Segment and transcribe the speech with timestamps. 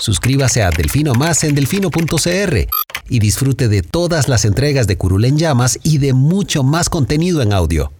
[0.00, 2.68] Suscríbase a Delfino Más en delfino.cr
[3.08, 7.42] y disfrute de todas las entregas de Curul en Llamas y de mucho más contenido
[7.42, 7.92] en audio.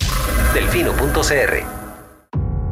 [0.55, 1.65] Delfino.cr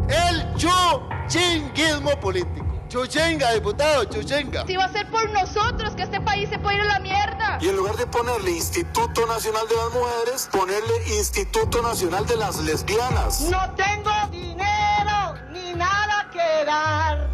[0.08, 2.74] El chuchinguismo político.
[2.88, 4.64] Chuchenga, diputado, chuchenga.
[4.66, 7.58] Si va a ser por nosotros que este país se puede ir a la mierda.
[7.60, 12.60] Y en lugar de ponerle Instituto Nacional de las Mujeres, ponerle Instituto Nacional de las
[12.60, 13.40] Lesbianas.
[13.50, 17.33] No tengo dinero ni nada que dar.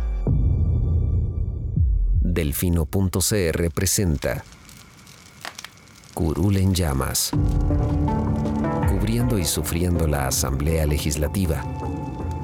[2.41, 4.43] Delfino.cr presenta
[6.15, 7.33] Curul en llamas,
[8.89, 11.63] cubriendo y sufriendo la Asamblea Legislativa,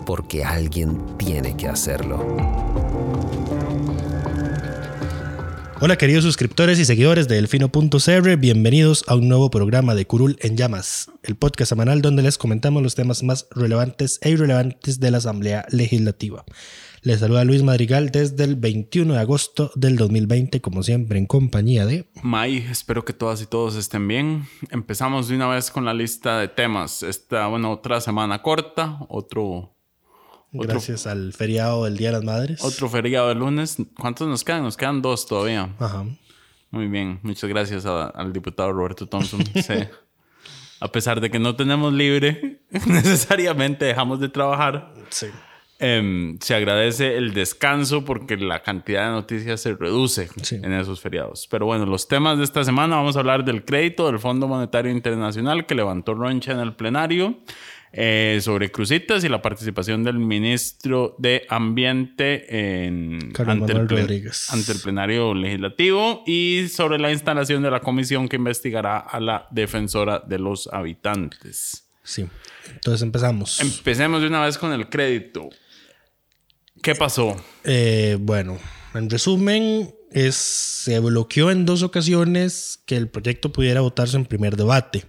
[0.05, 2.37] porque alguien tiene que hacerlo.
[5.81, 10.59] Hola queridos suscriptores y seguidores de Delfino.cr, bienvenidos a un nuevo programa de Curul en
[10.59, 15.17] Llamas, el podcast semanal donde les comentamos los temas más relevantes e irrelevantes de la
[15.17, 16.45] Asamblea Legislativa.
[17.07, 21.87] Les saluda Luis Madrigal desde el 21 de agosto del 2020, como siempre en compañía
[21.87, 22.09] de...
[22.23, 24.49] May, espero que todas y todos estén bien.
[24.71, 27.05] Empezamos de una vez con la lista de temas.
[27.05, 29.73] Esta, bueno, otra semana corta, otro...
[30.51, 32.65] Gracias al feriado del Día de las Madres.
[32.65, 33.77] Otro feriado de lunes.
[33.97, 34.63] ¿Cuántos nos quedan?
[34.65, 35.77] Nos quedan dos todavía.
[35.79, 36.05] Ajá.
[36.73, 39.45] Muy bien, muchas gracias a- al diputado Roberto Thompson.
[39.55, 39.75] Sí.
[40.81, 44.93] A pesar de que no tenemos libre, necesariamente dejamos de trabajar.
[45.09, 45.27] Sí.
[45.79, 50.57] Em, se agradece el descanso porque la cantidad de noticias se reduce Sí.
[50.57, 51.47] en esos feriados.
[51.51, 54.91] Pero bueno, los temas de esta semana vamos a hablar del crédito del Fondo Monetario
[54.91, 57.39] Internacional que levantó Roncha en el plenario,
[57.93, 64.51] eh, sobre crucitas y la participación del ministro de Ambiente en, ante, el Rodríguez.
[64.53, 69.47] ante el plenario legislativo y sobre la instalación de la comisión que investigará a la
[69.51, 71.87] defensora de los habitantes.
[72.03, 72.27] Sí.
[72.73, 73.61] Entonces empezamos.
[73.61, 75.49] Empecemos de una vez con el crédito.
[76.83, 77.37] ¿Qué pasó?
[77.65, 78.59] Eh, bueno,
[78.95, 84.57] en resumen, es, se bloqueó en dos ocasiones que el proyecto pudiera votarse en primer
[84.57, 85.05] debate.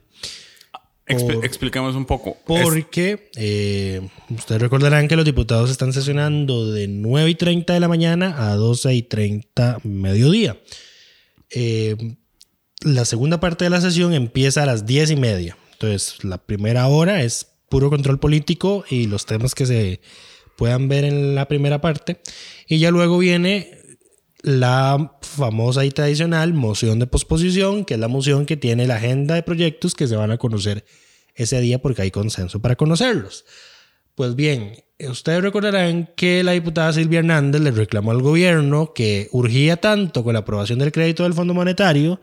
[1.08, 2.38] Expli- Por- expliquemos un poco.
[2.46, 7.88] Porque eh, ustedes recordarán que los diputados están sesionando de 9 y 30 de la
[7.88, 10.58] mañana a 12 y 30 mediodía.
[11.50, 11.96] Eh,
[12.82, 15.58] la segunda parte de la sesión empieza a las 10 y media.
[15.74, 20.02] Entonces, la primera hora es puro control político y los temas que se
[20.58, 22.20] puedan ver en la primera parte.
[22.68, 23.78] Y ya luego viene
[24.42, 29.36] la famosa y tradicional moción de posposición, que es la moción que tiene la agenda
[29.36, 30.84] de proyectos que se van a conocer
[31.36, 33.46] ese día porque hay consenso para conocerlos.
[34.16, 39.78] Pues bien, ustedes recordarán que la diputada Silvia Hernández le reclamó al gobierno que urgía
[39.78, 42.20] tanto con la aprobación del crédito del Fondo Monetario,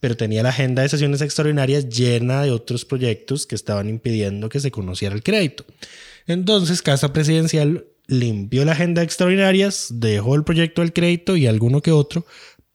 [0.00, 4.58] pero tenía la agenda de sesiones extraordinarias llena de otros proyectos que estaban impidiendo que
[4.58, 5.64] se conociera el crédito.
[6.26, 11.92] Entonces, Casa Presidencial limpió la agenda extraordinarias, dejó el proyecto del crédito y alguno que
[11.92, 12.24] otro,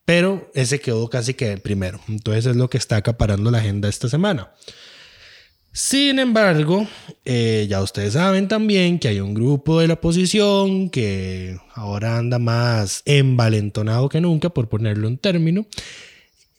[0.05, 1.99] pero ese quedó casi que el primero.
[2.07, 4.51] Entonces es lo que está acaparando la agenda esta semana.
[5.73, 6.85] Sin embargo,
[7.23, 12.39] eh, ya ustedes saben también que hay un grupo de la oposición que ahora anda
[12.39, 15.65] más envalentonado que nunca, por ponerlo en término,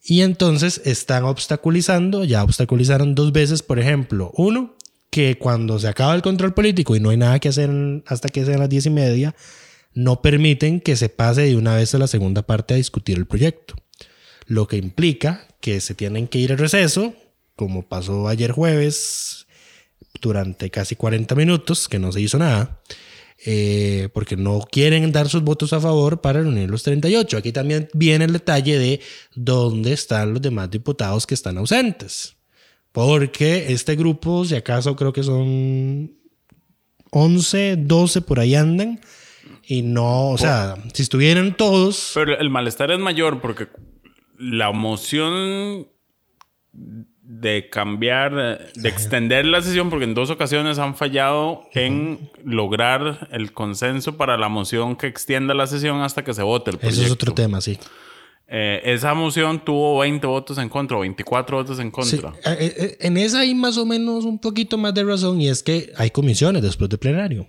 [0.03, 4.77] y entonces están obstaculizando, ya obstaculizaron dos veces, por ejemplo, uno,
[5.13, 7.71] que cuando se acaba el control político y no hay nada que hacer
[8.07, 9.37] hasta que sean las diez y media,
[9.93, 13.27] no permiten que se pase de una vez a la segunda parte a discutir el
[13.27, 13.75] proyecto.
[14.47, 17.13] Lo que implica que se tienen que ir a receso,
[17.57, 19.47] como pasó ayer jueves,
[20.23, 22.81] durante casi 40 minutos, que no se hizo nada,
[23.45, 27.37] eh, porque no quieren dar sus votos a favor para reunir los 38.
[27.37, 29.01] Aquí también viene el detalle de
[29.35, 32.35] dónde están los demás diputados que están ausentes.
[32.93, 36.13] Porque este grupo, si acaso creo que son
[37.11, 39.01] 11, 12 por ahí andan.
[39.65, 42.13] Y no, o sea, si estuvieran todos...
[42.15, 43.69] Pero el malestar es mayor porque
[44.39, 45.87] la moción
[46.73, 53.53] de cambiar, de extender la sesión, porque en dos ocasiones han fallado en lograr el
[53.53, 57.03] consenso para la moción que extienda la sesión hasta que se vote el proyecto.
[57.03, 57.79] Eso es otro tema, sí.
[58.55, 62.35] Eh, esa moción tuvo 20 votos en contra, o 24 votos en Sí, contra.
[62.53, 65.63] eh, eh, en esa hay más o menos un poquito más de razón y es
[65.63, 67.47] que hay comisiones después del plenario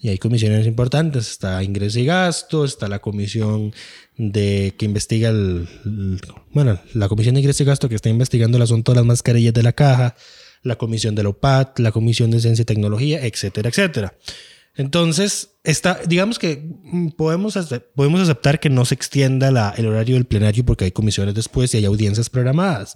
[0.00, 1.28] y hay comisiones importantes.
[1.32, 3.74] Está ingreso y gasto, está la comisión
[4.16, 6.20] de que investiga el, el-
[6.52, 9.52] bueno, la comisión de ingreso y gasto que está investigando el asunto de las mascarillas
[9.52, 10.14] de la caja,
[10.62, 14.14] la comisión de la OPAT, la comisión de ciencia y tecnología, etcétera, etcétera.
[14.76, 17.58] Entonces, está, digamos que mm, podemos,
[17.94, 21.78] podemos aceptar que no se extienda el horario del plenario porque hay comisiones después y
[21.78, 22.94] hay audiencias programadas.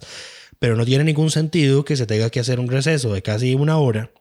[0.59, 3.77] Pero no tiene ningún sentido que se tenga que hacer un receso de casi una
[3.77, 4.11] hora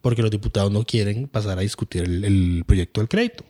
[0.00, 3.44] porque los diputados no quieren pasar a discutir el proyecto del crédito.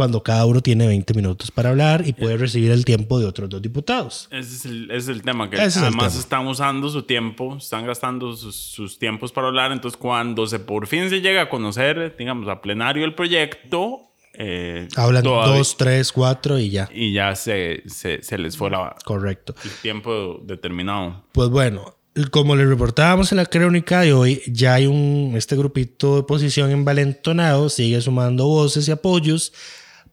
[0.00, 3.50] Cuando cada uno tiene 20 minutos para hablar y puede recibir el tiempo de otros
[3.50, 4.28] dos diputados.
[4.30, 6.20] Ese es el, ese es el tema, que Ese es además tema.
[6.22, 9.72] están usando su tiempo, están gastando sus, sus tiempos para hablar.
[9.72, 13.98] Entonces, cuando se por fin se llega a conocer, digamos, a plenario el proyecto,
[14.32, 16.88] eh, Hablan todavía- dos, tres, cuatro y ya.
[16.94, 19.54] y ya se, se, se les fue la- Correcto.
[19.62, 21.24] el tiempo determinado.
[21.32, 21.94] Pues bueno,
[22.30, 26.70] como les reportábamos en la crónica de hoy, ya hay un este grupito de oposición
[26.70, 29.52] envalentonado, sigue sumando voces y apoyos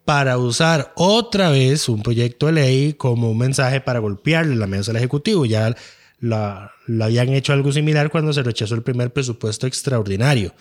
[0.07, 4.91] para usar otra vez un proyecto de ley como un mensaje para golpearle la mesa
[4.91, 5.45] al Ejecutivo.
[5.45, 5.75] Ya
[6.21, 6.71] la,
[7.01, 10.55] habían hecho algo similar cuando se rechazó el primer presupuesto extraordinario.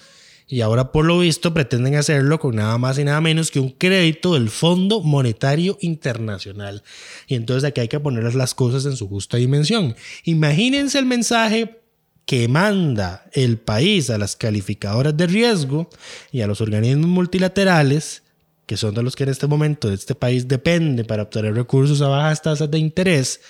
[0.48, 3.70] Y ahora, por lo visto, pretenden hacerlo con nada más y nada menos que un
[3.70, 6.82] crédito del Fondo Monetario Internacional.
[7.28, 9.94] Y entonces aquí hay que poner las cosas en su justa dimensión.
[10.24, 11.82] Imagínense el mensaje
[12.24, 15.88] que manda el país a las calificadoras de riesgo
[16.32, 18.24] y a los organismos multilaterales,
[18.66, 22.08] que son de los que en este momento este país depende para obtener recursos a
[22.08, 23.40] bajas tasas de interés,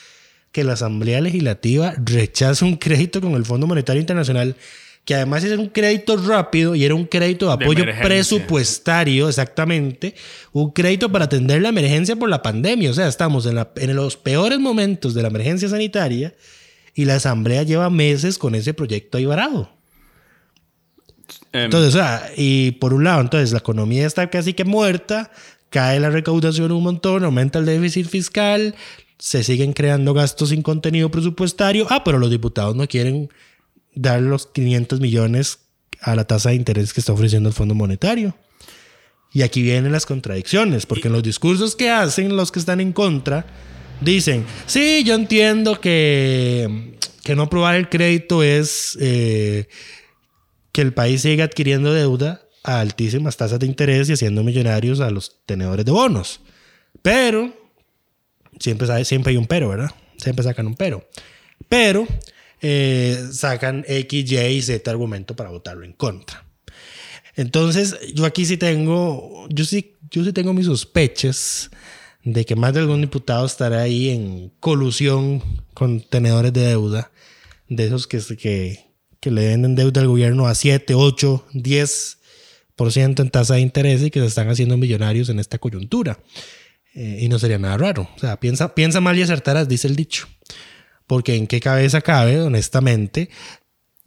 [0.53, 4.55] que la Asamblea Legislativa rechaza un crédito con el Fondo Monetario Internacional,
[5.05, 10.15] que además es un crédito rápido y era un crédito de apoyo presupuestario, exactamente,
[10.53, 12.91] un crédito para atender la emergencia por la pandemia.
[12.91, 16.35] O sea, estamos en, la- en los peores momentos de la emergencia sanitaria
[16.95, 19.71] y la Asamblea lleva meses con ese proyecto ahí varado.
[21.53, 25.31] Em, Entonces, o sea, y por un lado, entonces la economía está casi que muerta,
[25.71, 28.75] cae la recaudación un montón, aumenta el déficit fiscal,
[29.19, 31.87] se siguen creando gastos sin contenido presupuestario.
[31.91, 33.31] Ah, pero los diputados no quieren
[33.95, 35.61] dar los 500 millones
[36.01, 38.37] a la tasa de interés que está ofreciendo el Fondo Monetario.
[39.33, 42.93] Y aquí vienen las contradicciones, porque en los discursos que hacen los que están en
[42.93, 43.47] contra,
[44.01, 49.69] dicen, sí, yo entiendo que, que no aprobar el crédito es eh,
[50.77, 55.11] que el país siga adquiriendo deuda a altísimas tasas de interés y haciendo millonarios a
[55.11, 56.41] los tenedores de bonos.
[57.01, 57.51] Pero,
[58.61, 59.91] siempre, sabe- hay un pero, ¿verdad?
[60.19, 61.09] Siempre sacan un pero.
[61.71, 62.07] Pero
[62.61, 66.45] eh, sacan X, Y y Z argumento para votarlo en contra.
[67.37, 71.71] Entonces, yo aquí sí tengo, yo sí, yo sí tengo mis sospechas
[72.23, 75.43] de que más de algún diputado estará ahí en colusión
[75.73, 77.11] con tenedores de deuda,
[77.67, 78.86] de esos que, que,
[79.21, 84.11] que le venden deuda al gobierno a 7, 8, 10% en tasa de interés y
[84.11, 86.19] que se están haciendo millonarios en esta coyuntura.
[86.95, 88.09] Eh, y no sería nada raro.
[88.17, 90.29] O sea, piensa, piensa mal y acertarás, dice el dicho.
[91.07, 93.29] Porque en qué cabeza cabe, honestamente,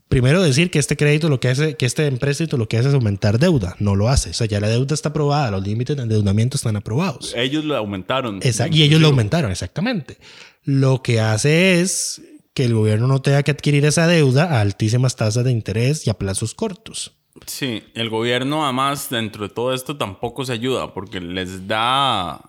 [0.10, 2.96] primero decir que este crédito lo que hace, que este empréstito lo que hace es
[2.96, 3.76] aumentar deuda.
[3.80, 4.32] No lo hace.
[4.32, 7.34] O sea, ya la deuda está aprobada, los límites de endeudamiento están aprobados.
[7.38, 8.40] ellos lo aumentaron.
[8.44, 10.18] Exacto, y ellos lo aumentaron, exactamente.
[10.64, 12.22] Lo que hace es
[12.60, 16.10] que el gobierno no tenga que adquirir esa deuda a altísimas tasas de interés y
[16.10, 17.16] a plazos cortos.
[17.46, 22.42] Sí, el gobierno además dentro de todo esto tampoco se ayuda porque les da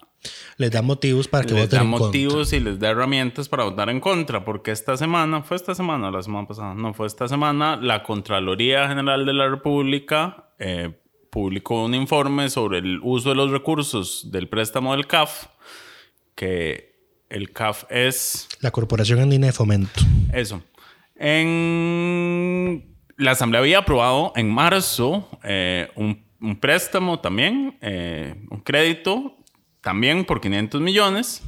[0.56, 2.06] Les da motivos para que les voten da en contra.
[2.08, 6.08] motivos y les da herramientas para votar en contra, porque esta semana, fue esta semana
[6.08, 10.92] o la semana pasada, no fue esta semana, la Contraloría General de la República eh,
[11.30, 15.46] publicó un informe sobre el uso de los recursos del préstamo del CAF,
[16.34, 16.89] que
[17.30, 20.02] el CAF es La Corporación Andina de Fomento.
[20.32, 20.62] eso.
[21.16, 29.36] En la Asamblea había aprobado en marzo eh, un, un préstamo también, eh, un crédito
[29.80, 31.42] también por 500 millones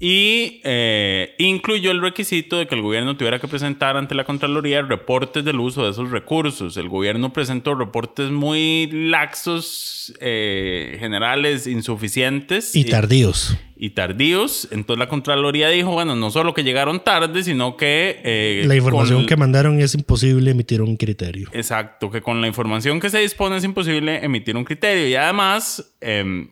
[0.00, 4.82] y eh, incluyó el requisito de que el gobierno tuviera que presentar ante la Contraloría
[4.82, 6.76] reportes del uso de esos recursos.
[6.76, 13.56] El gobierno presentó reportes muy laxos, eh, generales, insuficientes Y tardíos.
[13.76, 14.68] y tardíos.
[14.70, 18.20] Entonces la Contraloría dijo, bueno, no solo que llegaron tarde, sino que...
[18.24, 21.48] eh, La información con- que mandaron es imposible emitir un criterio.
[21.52, 25.08] Exacto, que con la información que se dispone es imposible emitir un criterio.
[25.08, 26.50] Y además, em,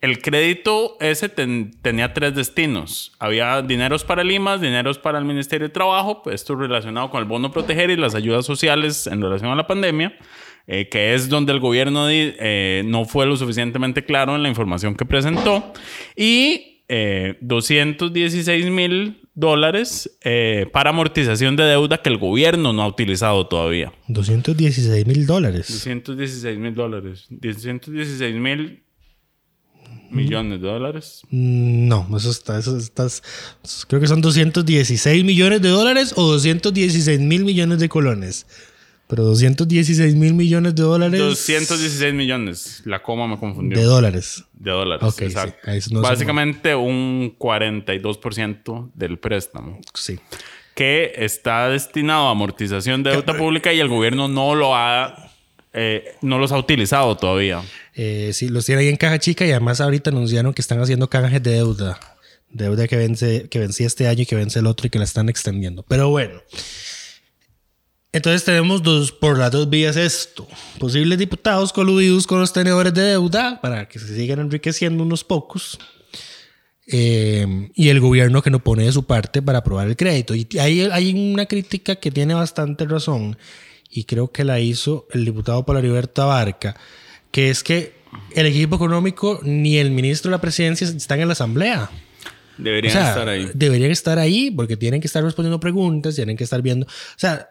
[0.00, 3.12] el crédito ese ten- tenía tres destinos.
[3.18, 7.28] Había dineros para Limas, dineros para el Ministerio de Trabajo, pues esto relacionado con el
[7.28, 10.16] bono proteger y las ayudas sociales en relación a la pandemia,
[10.66, 14.94] eh, que es donde el gobierno eh, no fue lo suficientemente claro en la información
[14.94, 15.72] que presentó.
[16.16, 22.86] Y eh, 216 mil dólares eh, para amortización de deuda que el gobierno no ha
[22.88, 23.92] utilizado todavía.
[24.08, 25.68] 216 mil dólares.
[25.68, 27.26] 216 mil dólares.
[27.30, 28.82] 216 mil
[30.10, 31.22] millones de dólares.
[31.30, 33.22] Mm, No, eso está, eso estás,
[33.88, 38.46] creo que son 216 millones de dólares o 216 mil millones de colones.
[39.08, 41.18] Pero 216 mil millones de dólares.
[41.18, 42.82] 216 millones.
[42.84, 43.76] La coma me confundió.
[43.76, 44.44] de dólares.
[44.52, 45.02] De dólares.
[45.02, 45.24] Ok, sí.
[45.24, 45.58] exacto.
[45.68, 49.80] Ahí no Básicamente un 42% del préstamo.
[49.94, 50.18] Sí.
[50.74, 55.29] Que está destinado a amortización de deuda pública y el gobierno no lo ha
[55.72, 57.62] eh, no los ha utilizado todavía.
[57.94, 61.08] Eh, sí, los tiene ahí en caja chica y además ahorita anunciaron que están haciendo
[61.08, 61.98] canjes de deuda.
[62.50, 65.04] Deuda que vence, que vencía este año y que vence el otro y que la
[65.04, 65.84] están extendiendo.
[65.84, 66.42] Pero bueno.
[68.12, 70.48] Entonces tenemos dos, por las dos vías esto.
[70.80, 75.78] Posibles diputados coludidos con los tenedores de deuda para que se sigan enriqueciendo unos pocos.
[76.88, 80.34] Eh, y el gobierno que no pone de su parte para aprobar el crédito.
[80.34, 83.38] Y ahí hay una crítica que tiene bastante razón
[83.90, 86.76] y creo que la hizo el diputado Heriberto Abarca,
[87.30, 87.94] que es que
[88.34, 91.90] el equipo económico ni el ministro de la presidencia están en la asamblea.
[92.56, 93.50] Deberían estar ahí.
[93.54, 96.86] Deberían estar ahí porque tienen que estar respondiendo preguntas, tienen que estar viendo.
[96.86, 97.50] O sea,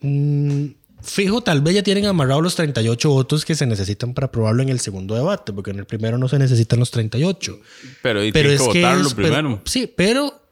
[0.00, 0.66] mm,
[1.02, 4.68] fijo, tal vez ya tienen amarrados los 38 votos que se necesitan para aprobarlo en
[4.68, 7.60] el segundo debate, porque en el primero no se necesitan los 38.
[8.02, 9.62] Pero, pero es que votarlo primero.
[9.64, 10.42] sí, pero,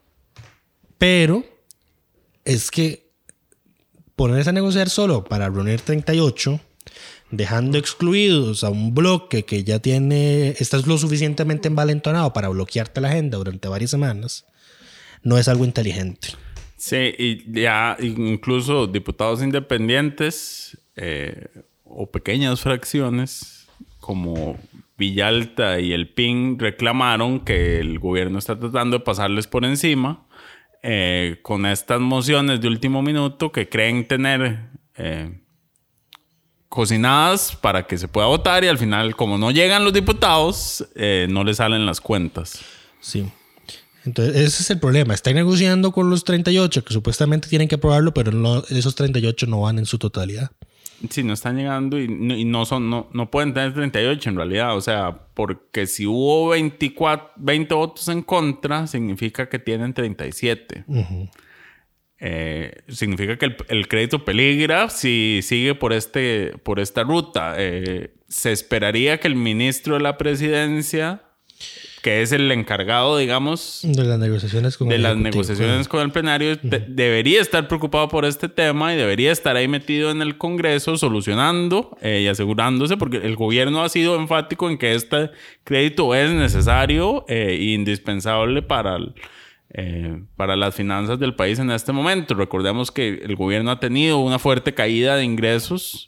[0.98, 1.44] pero
[2.44, 3.09] es que
[4.20, 6.60] ponerse a negociar solo para reunir 38,
[7.30, 13.08] dejando excluidos a un bloque que ya tiene, estás lo suficientemente envalentonado para bloquearte la
[13.08, 14.44] agenda durante varias semanas,
[15.22, 16.28] no es algo inteligente.
[16.76, 21.46] Sí, y ya incluso diputados independientes eh,
[21.84, 23.68] o pequeñas fracciones
[24.00, 24.58] como
[24.98, 30.26] Villalta y el PIN reclamaron que el gobierno está tratando de pasarles por encima
[30.82, 35.38] eh, con estas mociones de último minuto que creen tener eh,
[36.68, 40.86] cocinadas para que se pueda votar y al final como no llegan los diputados
[41.28, 42.60] no les salen las cuentas.
[43.00, 43.26] Sí.
[44.04, 45.14] Entonces, ese es el problema.
[45.14, 49.60] Están negociando con los 38 que supuestamente tienen que aprobarlo, pero no, esos 38 no
[49.60, 50.50] van en su totalidad.
[51.08, 52.08] Sí, no están llegando y
[52.44, 54.76] no, son, no, no, pueden tener 38 en realidad.
[54.76, 60.84] O sea, porque si hubo 24, 20 votos en contra, significa que tienen 37.
[62.18, 67.54] Eh, significa que el, crédito peligra si sigue por, este, por esta ruta.
[67.56, 71.22] Eh, se esperaría que el ministro de la presidencia
[72.02, 76.10] que es el encargado, digamos, de las negociaciones con, de el, las negociaciones con el
[76.10, 80.96] plenario, debería estar preocupado por este tema y debería estar ahí metido en el Congreso
[80.96, 85.30] solucionando eh, y asegurándose, porque el gobierno ha sido enfático en que este
[85.64, 88.98] crédito es necesario e indispensable para,
[89.70, 92.34] eh, para las finanzas del país en este momento.
[92.34, 96.06] Recordemos que el gobierno ha tenido una fuerte caída de ingresos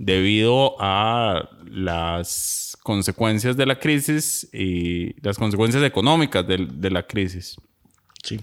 [0.00, 7.56] debido a las consecuencias de la crisis y las consecuencias económicas de, la crisis.
[8.22, 8.40] Sí.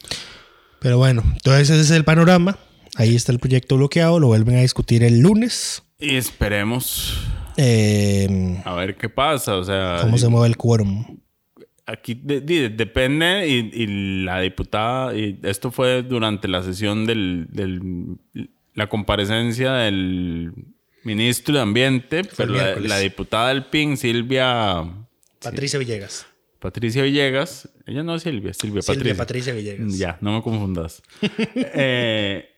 [0.79, 2.57] Pero bueno, entonces ese es el panorama.
[2.95, 5.83] Ahí está el proyecto bloqueado, lo vuelven a discutir el lunes.
[5.99, 7.19] Y esperemos
[7.57, 9.99] em, a ver qué pasa, o sea...
[10.01, 11.19] ¿Cómo se mueve el quórum?
[11.85, 18.17] Aquí depende y, la diputada, y esto fue durante la sesión del, del
[18.73, 20.51] la comparecencia del
[21.07, 24.83] ministro de Ambiente, pero la, diputada del PIN, Silvia...
[25.41, 26.25] Patricia Villegas.
[26.59, 27.69] Patricia Villegas.
[27.85, 29.53] Ella no es Silvia, Silvia, Silvia Patricia.
[29.53, 29.97] Villegas.
[29.97, 31.01] Ya, no me confundas.
[31.55, 32.49] Eh,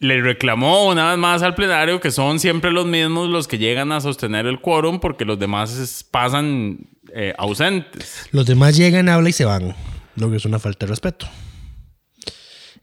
[0.00, 3.92] le reclamó una vez más al plenario que son siempre los mismos los que llegan
[3.92, 8.26] a sostener el quórum porque los demás pasan eh, ausentes.
[8.32, 9.74] Los demás llegan, hablan y se van,
[10.16, 11.26] lo que es una falta de respeto.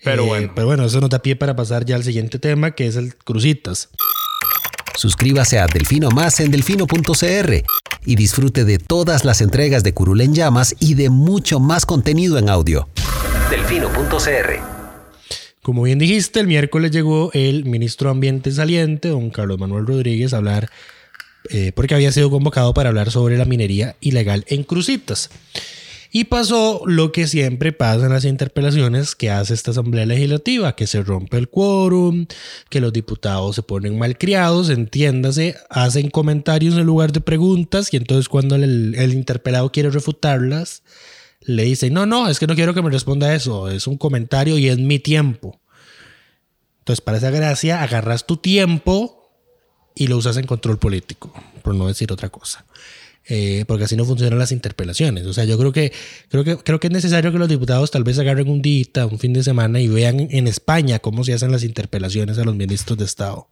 [0.04, 0.52] Pero eh, bueno.
[0.56, 3.16] Pero bueno, eso nos da pie para pasar ya al siguiente tema, que es el
[3.16, 3.90] Crucitas.
[4.98, 7.64] Suscríbase a Delfino Más en delfino.cr
[8.04, 12.40] y disfrute de todas las entregas de Curul en Llamas y de mucho más contenido
[12.40, 12.90] en audio.
[13.52, 14.60] Delfino.cr
[15.62, 20.34] Como bien dijiste, el miércoles llegó el ministro de Ambiente saliente, don Carlos Manuel Rodríguez,
[20.34, 20.72] a hablar,
[21.52, 25.30] eh, porque había sido convocado para hablar sobre la minería ilegal en Crucitas.
[26.12, 30.88] Y pasó lo que siempre pasa en las interpelaciones que hace esta Asamblea Legislativa, que
[30.88, 32.28] se rompe el quórum,
[32.70, 38.30] que los diputados se ponen malcriados, entiéndase, hacen comentarios en lugar de preguntas y entonces
[38.30, 40.84] cuando el, interpelado quiere refutarlas,
[41.42, 44.58] le dicen, no, no, es que no quiero que me responda eso, es un comentario
[44.58, 45.60] y es mi tiempo.
[46.80, 49.30] Entonces, para esa gracia, agarras tu tiempo
[49.94, 51.34] y lo usas en control político,
[51.64, 52.66] por no decir otra cosa.
[53.30, 55.26] Eh, porque así no funcionan las interpelaciones.
[55.26, 55.92] O sea, yo creo que,
[56.30, 59.20] creo, que, creo que es necesario que los diputados tal vez agarren un día, un
[59.20, 62.98] fin de semana y vean en España cómo se hacen las interpelaciones a los ministros
[62.98, 63.50] de Estado,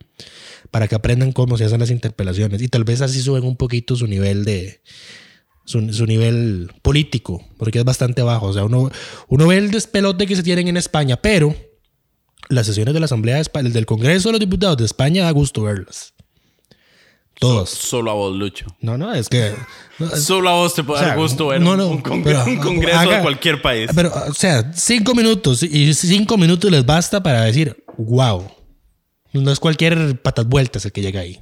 [0.71, 3.95] para que aprendan cómo se hacen las interpelaciones y tal vez así suben un poquito
[3.95, 4.81] su nivel de...
[5.65, 8.45] Su, nivel político, porque es bastante bajo.
[8.45, 8.91] O sea, uno,
[9.29, 11.55] uno ve el despelote que se tienen en España, pero
[12.49, 16.14] las sesiones de la Asamblea del Congreso de los Diputados de España da gusto verlas.
[17.39, 17.69] Todos.
[17.69, 18.65] solo a vos, Lucho.
[18.79, 19.53] No, no, es que.
[20.17, 23.89] Solo a vos te puede dar gusto ver un, congreso de cualquier país.
[23.93, 28.49] Pero, o sea, cinco minutos y cinco minutos les basta para decir, wow.
[29.33, 31.41] No es cualquier patas vueltas el que llega ahí.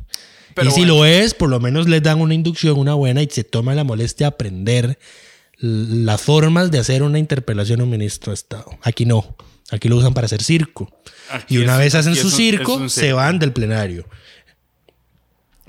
[0.56, 0.96] Pero y si bueno.
[0.98, 3.84] lo es, por lo menos les dan una inducción, una buena, y se toma la
[3.84, 5.00] molestia de aprender
[5.60, 8.66] las formas de hacer una interpelación a un ministro de Estado.
[8.82, 9.36] Aquí no.
[9.72, 10.92] Aquí lo usan para hacer circo.
[11.32, 13.16] Aquí y una es- vez hacen su un- circo, un se circo.
[13.18, 14.06] van del plenario.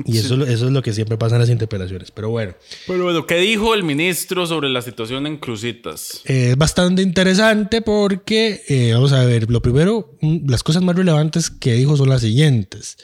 [0.05, 2.11] Y eso, eso es lo que siempre pasa en las interpelaciones.
[2.11, 2.55] Pero bueno.
[2.87, 6.21] Pero bueno, ¿qué dijo el ministro sobre la situación en Cruzitas?
[6.25, 10.97] Eh, Es bastante interesante porque, eh, vamos a ver, lo primero, mm, las cosas más
[10.97, 12.97] relevantes que dijo son las siguientes.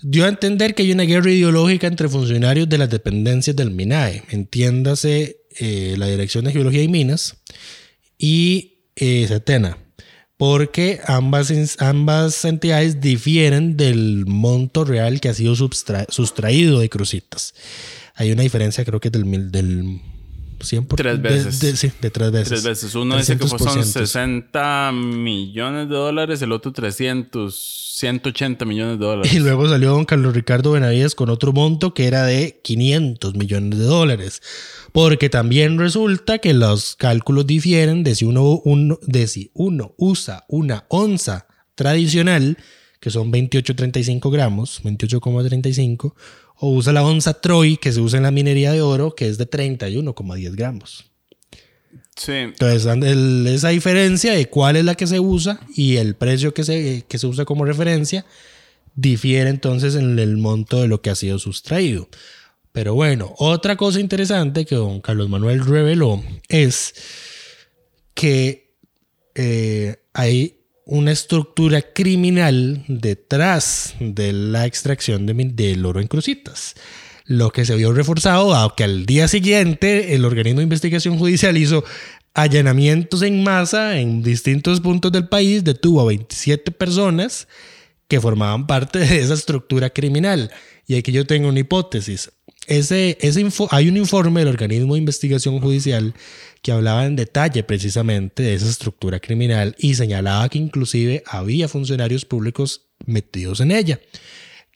[0.00, 4.24] Dio a entender que hay una guerra ideológica entre funcionarios de las dependencias del MINAE,
[4.30, 7.36] entiéndase eh, la Dirección de Geología y Minas
[8.18, 9.78] y eh, Setena,
[10.36, 17.54] porque ambas, ambas entidades difieren del monto real que ha sido sustraído de Cruzitas.
[18.14, 20.00] Hay una diferencia, creo que del, del
[20.62, 20.86] 100%.
[20.86, 21.60] por- Tres veces.
[21.60, 22.48] de- sí, de tres veces.
[22.48, 22.94] Tres veces.
[22.94, 23.82] Uno dice que son 300%.
[23.84, 27.54] 60 millones de dólares, el otro 300,
[27.98, 29.32] 180 millones de dólares.
[29.34, 33.78] Y luego salió don Carlos Ricardo Benavides con otro monto que era de 500 millones
[33.78, 34.42] de dólares.
[34.92, 40.44] Porque también resulta que los cálculos difieren de si uno, uno- de si uno usa
[40.48, 42.58] una onza tradicional,
[43.00, 46.14] que son 28,35 gramos, 28,35,
[46.64, 49.36] o usa la onza Troy, que se usa en la minería de oro, que es
[49.36, 51.06] de 31,10 gramos.
[52.14, 52.32] Sí.
[52.32, 56.62] Entonces, el- esa diferencia de cuál es la que se usa y el precio que
[56.62, 58.24] se, que se usa como referencia
[58.94, 62.08] difiere entonces en el monto de lo que ha sido sustraído.
[62.70, 66.94] Pero bueno, otra cosa interesante que don Carlos Manuel reveló es
[68.14, 68.76] que
[69.34, 76.74] eh, hay una estructura criminal detrás de la extracción de del oro en crucitas.
[77.24, 81.56] Lo que se vio reforzado, dado que al día siguiente el organismo de investigación judicial
[81.56, 81.84] hizo
[82.34, 87.46] allanamientos en masa en distintos puntos del país, detuvo a 27 personas
[88.08, 90.50] que formaban parte de esa estructura criminal.
[90.86, 92.30] Y aquí yo tengo una hipótesis.
[92.68, 96.14] Ese, ese info- hay un informe del organismo de investigación judicial
[96.62, 102.24] que hablaba en detalle precisamente de esa estructura criminal y señalaba que inclusive había funcionarios
[102.24, 104.00] públicos metidos en ella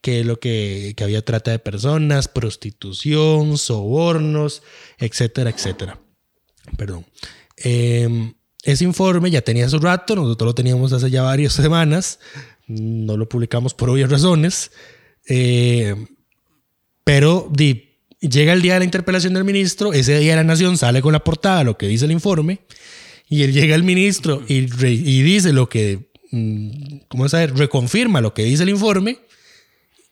[0.03, 4.63] que lo que, que había trata de personas, prostitución, sobornos,
[4.99, 6.01] etcétera, etcétera.
[6.77, 7.07] Perdón.
[7.57, 12.19] Eh, ese informe ya tenía su rato, nosotros lo teníamos hace ya varias semanas,
[12.67, 14.71] no lo publicamos por obvias razones,
[15.29, 15.95] eh,
[17.07, 17.49] pero
[18.21, 21.23] llega el día de la interpelación del ministro, ese día la Nación sale con la
[21.23, 22.63] portada, lo que dice el informe,
[23.29, 24.63] y él llega el ministro y,
[25.23, 27.55] dice lo que, mm, ¿cómo ver?
[27.55, 29.21] Reconfirma lo que dice el informe.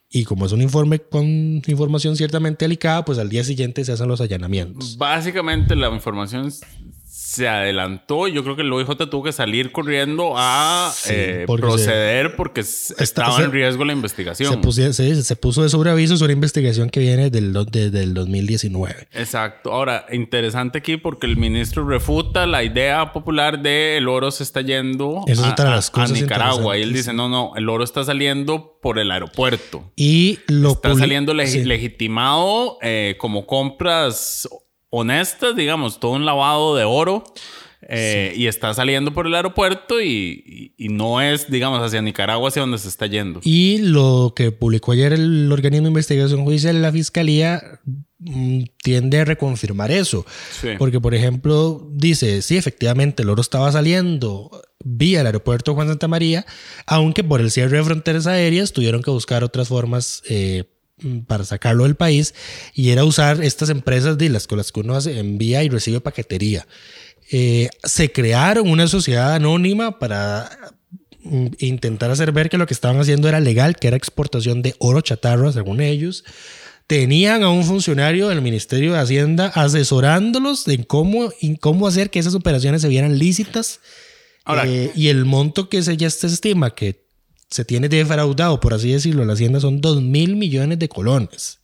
[0.09, 1.27] Y como es un informe con
[1.67, 4.97] información ciertamente delicada, pues al día siguiente se hacen los allanamientos.
[4.97, 6.53] Básicamente la información
[7.17, 8.27] se adelantó.
[8.27, 12.61] Yo creo que el OIJ tuvo que salir corriendo a Sí, eh, porque proceder porque
[12.63, 14.73] estaba se- en riesgo la Se, investigación.
[14.73, 19.07] se- se puso de sobreaviso, una investigación que viene del, desde el 2019.
[19.13, 19.73] Exacto.
[19.73, 24.63] Ahora, interesante aquí porque el ministro refuta la idea popular de el oro se está
[24.63, 26.77] yendo Esa es a, a- las a cosas Nicaragua.
[26.77, 29.85] Y él dice, no, no, el oro está saliendo por el aeropuerto.
[29.95, 31.65] Y lo Está saliendo leg- sí.
[31.65, 34.49] legitimado eh, como compras
[34.95, 37.25] honestas, digamos, todo un lavado de oro.
[37.87, 42.49] eh, Y está saliendo por el aeropuerto y, y- y no es, digamos, hacia Nicaragua,
[42.49, 43.41] hacia donde se está yendo.
[43.45, 47.81] Y lo que publicó ayer el organismo de investigación judicial, la fiscalía,
[48.21, 50.25] mm, tiende a reconfirmar eso.
[50.63, 50.69] Sí.
[50.79, 54.51] Porque, por ejemplo, dice, sí, efectivamente, el oro estaba saliendo
[54.83, 56.47] vía el aeropuerto Juan Santa María,
[56.87, 60.65] aunque por el cierre de fronteras aéreas tuvieron que buscar otras formas eh,
[61.27, 62.35] para sacarlo del país
[62.75, 66.67] y era usar estas empresas de las con las que uno envía y recibe paquetería.
[67.31, 70.51] Eh, se crearon una sociedad anónima para
[71.23, 74.75] mm, intentar hacer ver que lo que estaban haciendo era legal, que era exportación de
[74.79, 76.25] oro chatarra, según ellos.
[76.87, 82.19] Tenían a un funcionario del Ministerio de Hacienda asesorándolos en cómo, en cómo hacer que
[82.19, 83.81] esas operaciones se vieran lícitas.
[84.45, 87.04] Ahora- Eh, y el monto que se ya se estima que
[87.49, 91.61] se tiene defraudado, por así decirlo, la Hacienda son 2 mil millones de colones.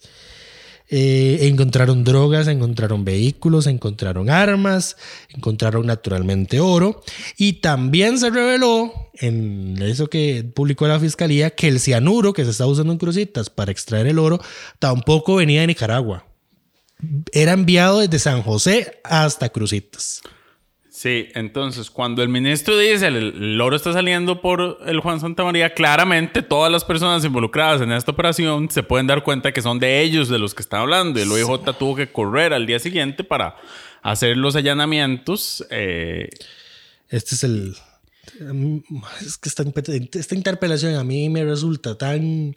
[0.93, 4.97] Eh, encontraron drogas, encontraron vehículos, encontraron armas,
[5.29, 7.03] encontraron naturalmente oro.
[7.37, 12.51] Y también se reveló en eso que publicó la fiscalía que el cianuro que se
[12.51, 14.41] está usando en crucitas para extraer el oro
[14.81, 16.27] tampoco venía de Nicaragua.
[17.33, 20.23] Era enviado desde San José hasta Crucitas.
[21.01, 25.45] Sí, entonces cuando el ministro dice el, el oro está saliendo por el Juan Santa
[25.45, 29.79] María, claramente todas las personas involucradas en esta operación se pueden dar cuenta que son
[29.79, 31.19] de ellos de los que están hablando.
[31.19, 33.57] Y el OIJ tuvo que correr al día siguiente para
[34.03, 35.65] hacer los allanamientos.
[35.71, 36.29] eh,
[37.09, 37.75] Este es el,
[38.39, 38.81] Mm,
[39.27, 39.65] Es que esta,
[40.19, 42.55] esta interpelación a mí me resulta tan...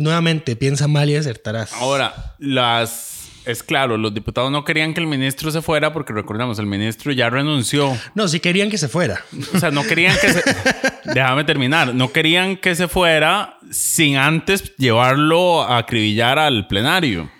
[0.00, 1.72] Nuevamente, piensa mal y acertarás.
[1.72, 3.23] Ahora, las...
[3.46, 7.12] Es claro, los diputados no querían que el ministro se fuera porque recordamos, el ministro
[7.12, 7.96] ya renunció.
[8.14, 9.22] No, si querían que se fuera.
[9.54, 10.42] O sea, no querían que se...
[11.14, 11.94] Déjame terminar.
[11.94, 17.30] No querían que se fuera sin antes llevarlo a acribillar al plenario.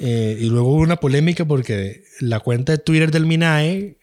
[0.00, 3.96] Eh, y luego hubo una polémica porque la cuenta de Twitter del MINAE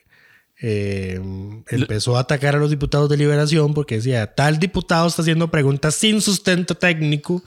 [0.61, 1.19] eh,
[1.67, 5.95] empezó a atacar a los diputados de Liberación porque decía, tal diputado está haciendo preguntas
[5.95, 7.43] sin sustento técnico,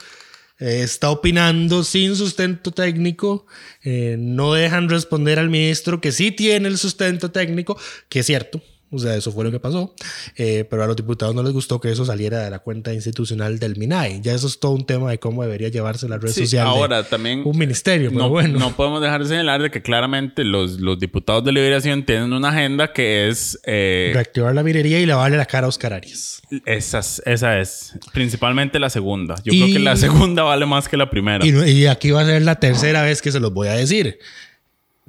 [0.59, 3.45] eh, está opinando sin sustento técnico,
[3.83, 7.77] eh, no dejan responder al ministro que sí tiene el sustento técnico,
[8.09, 8.61] que es cierto.
[8.89, 9.93] O sea, eso fue lo que pasó.
[10.37, 13.59] Eh, pero a los diputados no les gustó que eso saliera de la cuenta institucional
[13.59, 14.21] del MINAE.
[14.21, 16.63] Ya eso es todo un tema de cómo debería llevarse la red Sí, social.
[16.65, 17.41] de ahora también...
[17.45, 18.57] Un ministerio, pero no, bueno.
[18.59, 22.47] no podemos dejar de señalar de que claramente los, los diputados de Liberación tienen una
[22.49, 23.59] agenda que es...
[23.65, 26.41] eh, reactivar la minería y lavarle la cara a Oscar Arias.
[26.65, 27.93] esas, esa es.
[28.13, 29.35] Principalmente la segunda.
[29.43, 31.45] Yo Y- creo que la segunda vale más que la primera.
[31.45, 34.19] Y, y aquí va a ser la tercera vez que se los voy a decir.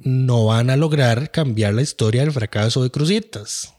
[0.01, 3.73] No van a lograr cambiar la historia del fracaso de Cruzitas.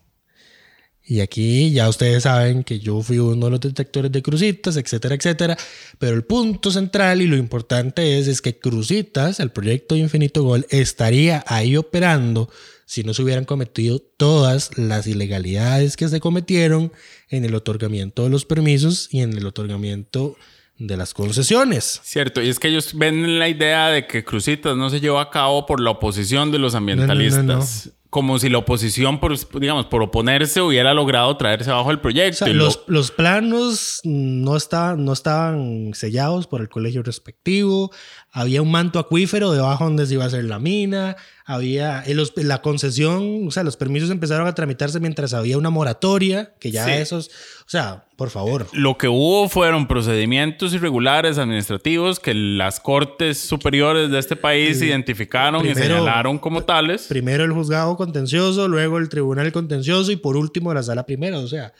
[1.10, 5.16] Y aquí ya ustedes saben que yo fui uno de los detectores de Cruzitas, etcétera,
[5.16, 5.56] etcétera.
[5.98, 10.44] Pero el punto central y lo importante es, es que Cruzitas, el proyecto de Infinito
[10.44, 12.48] Gol, estaría ahí operando
[12.86, 16.92] si no se hubieran cometido todas las ilegalidades que se cometieron
[17.28, 20.36] en el otorgamiento de los permisos y en el otorgamiento
[20.80, 22.00] de las concesiones.
[22.02, 25.30] Cierto, y es que ellos ven la idea de que Cruzitas no se llevó a
[25.30, 27.44] cabo por la oposición de los ambientalistas.
[27.44, 28.00] no, no.
[28.10, 32.44] Como si la oposición, por, digamos, por oponerse, hubiera logrado traerse abajo el proyecto.
[32.44, 37.04] O sea, Y lo- los, los planos no estaban, no estaban sellados por el colegio
[37.04, 37.92] respectivo.
[38.32, 41.16] Había un manto acuífero debajo donde se iba a hacer la mina.
[41.44, 45.68] Había eh, los- la concesión, o sea, los permisos empezaron a tramitarse mientras había una
[45.70, 46.92] moratoria, que ya Sí.
[46.92, 47.26] esos,
[47.66, 48.68] o sea, por favor.
[48.72, 55.66] Lo que hubo fueron procedimientos irregulares administrativos que las cortes superiores de este país identificaron
[55.66, 57.06] y señalaron como tales.
[57.08, 61.38] Primero el juzgado contencioso, luego el tribunal contencioso y por último la sala primera.
[61.40, 61.72] O sea,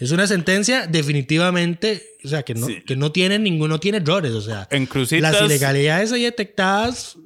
[0.00, 2.82] es una sentencia definitivamente, o sea, que no, Sí.
[2.86, 4.32] que no tiene ningún, no tiene errores.
[4.32, 7.16] O sea, En Cruzitas, las ilegalidades ahí detectadas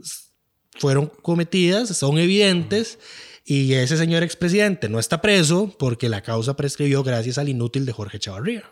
[0.78, 2.98] fueron cometidas, son evidentes.
[3.46, 7.92] Y ese señor expresidente no está preso porque la causa prescribió gracias al inútil de
[7.92, 8.64] Jorge Chavarría.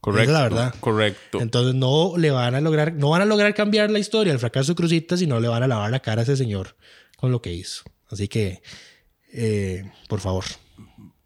[0.00, 0.74] correcto, Esa es la verdad.
[0.80, 1.40] correcto.
[1.40, 4.72] Entonces no le van a lograr, no van a lograr cambiar la historia del fracaso
[4.72, 6.76] de Cruzitas y no le van a lavar la cara a ese señor
[7.16, 7.84] con lo que hizo.
[8.10, 8.62] Así que,
[9.32, 10.44] eh, por favor.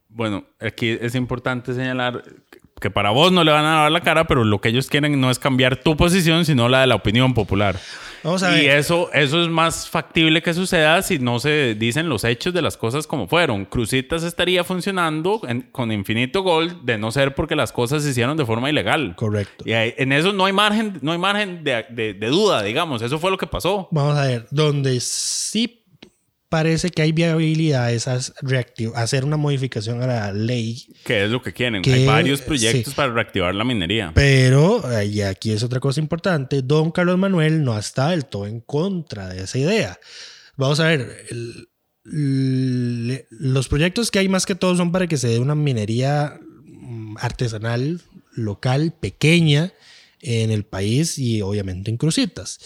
[0.08, 2.22] Bueno, aquí es importante señalar
[2.80, 5.20] que para vos no le van a lavar la cara, pero lo que ellos quieren
[5.20, 7.76] no es cambiar tu posición, sino la de la opinión popular.
[8.22, 8.78] Vamos a Y ver.
[8.78, 12.76] eso, eso es más factible que suceda si no se dicen los hechos de las
[12.76, 13.64] cosas como fueron.
[13.64, 18.36] Cruzitas estaría funcionando en- con infinito gol de no ser porque las cosas se hicieron
[18.36, 19.14] de forma ilegal.
[19.16, 19.64] Correcto.
[19.66, 23.02] Y en eso no hay margen, no hay margen de, de- de duda, digamos.
[23.02, 23.88] Eso fue lo que pasó.
[23.90, 24.46] Vamos a ver.
[24.50, 25.77] Donde sí
[26.48, 30.86] parece que hay viabilidad es as- reactiv- hacer una modificación a la ley.
[31.04, 31.82] Que es lo que quieren.
[31.82, 32.96] Que- hay varios proyectos sí.
[32.96, 34.12] para reactivar la minería.
[34.14, 38.46] Pero, eh, y aquí es otra cosa importante, don Carlos Manuel no está del todo
[38.46, 39.98] en contra de esa idea.
[40.56, 41.68] Vamos a ver, el-
[43.06, 46.38] le- los proyectos que hay más que todo son para que se dé una minería
[46.64, 48.00] mm, artesanal,
[48.34, 49.72] local, pequeña
[50.20, 52.58] en el país y obviamente en crucitas.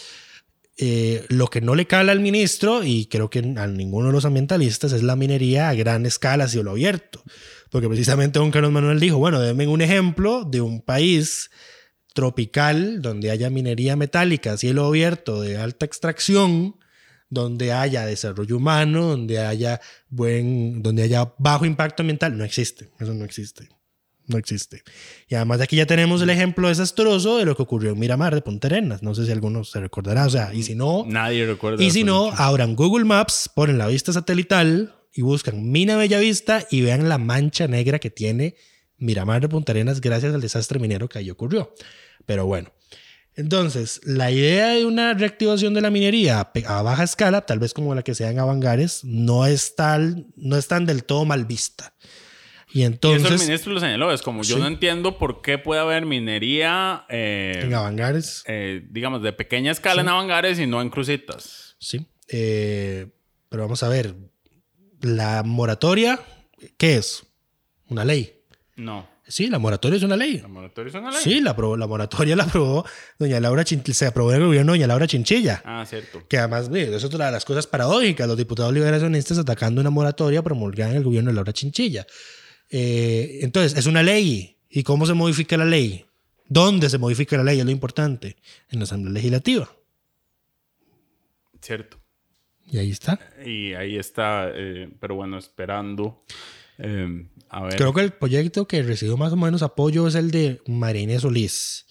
[0.85, 4.25] Eh, lo que no le cala al ministro, y creo que a ninguno de los
[4.25, 7.23] ambientalistas, es la minería a gran escala cielo abierto.
[7.71, 11.53] Porque precisamente don Carlos Manuel dijo, bueno, denme un ejemplo de un país
[12.14, 16.75] tropical donde haya minería metálica cielo abierto de alta extracción,
[17.31, 22.37] donde haya desarrollo humano, donde haya buen, donde haya bajo impacto ambiental.
[22.37, 23.68] No existe, eso no existe.
[24.29, 24.83] No existe.
[25.29, 28.35] Y además de aquí ya tenemos el ejemplo desastroso de lo que ocurrió en Miramar
[28.35, 29.03] de Punta Arenas.
[29.03, 30.27] No sé si alguno se recordará.
[30.27, 31.83] O sea, y si no, Nadie recuerda.
[31.83, 32.41] y si no, mucho.
[32.43, 37.67] abran Google Maps, ponen la vista satelital y buscan Mina Bellavista y vean la mancha
[37.67, 38.55] negra que tiene
[38.97, 41.75] Miramar de Punta Arenas gracias al desastre minero que ahí ocurrió.
[42.25, 42.73] Pero bueno,
[43.35, 47.95] entonces la idea de una reactivación de la minería a baja escala, tal vez como
[47.95, 51.95] la que sea en Avangares, no es, tal, no es tan del todo mal vista.
[52.75, 54.13] Y Y eso el entonces, ministro lo señaló.
[54.13, 59.23] Es como yo no entiendo por qué puede haber minería, eh, en Avangares, eh, digamos,
[59.23, 61.77] de pequeña escala en Avangares y no en Cruzitas.
[61.79, 62.07] sí.
[62.29, 63.09] Eh,
[63.51, 64.15] pero vamos a ver,
[65.03, 66.19] la moratoria,
[66.79, 67.25] ¿qué es?
[67.89, 68.41] Una ley.
[68.77, 69.07] No.
[69.29, 70.39] Sí, la moratoria es una ley.
[70.39, 71.21] La moratoria es una ley.
[71.23, 72.87] Sí, la, aprobó- la moratoria la aprobó
[73.19, 75.63] doña Laura Chinchilla, se aprobó en el gobierno de doña Laura Chinchilla.
[75.65, 76.23] Ah, cierto.
[76.29, 80.41] Que además, ve, es otra de las cosas paradójicas, los diputados liberacionistas atacando una moratoria
[80.43, 82.07] promulgada en el gobierno de Laura Chinchilla.
[82.73, 84.57] Eh, entonces, es una ley.
[84.71, 86.07] ¿Y cómo se modifica la ley?
[86.49, 87.59] ¿Dónde se modifica la ley?
[87.61, 88.37] Es lo importante.
[88.71, 89.71] En la Asamblea Legislativa.
[91.61, 92.01] Cierto.
[92.71, 93.21] Y ahí está.
[93.45, 96.25] Y ahí está, eh, pero bueno, esperando.
[96.79, 97.77] eh, a ver.
[97.77, 101.23] Creo que el proyecto que recibió más o menos apoyo es el de María Inés
[101.23, 101.87] Solís.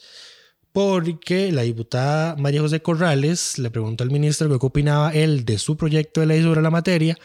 [0.72, 5.78] Porque la diputada María José Corrales le preguntó al ministro qué opinaba él de su
[5.78, 7.18] proyecto de ley sobre la materia.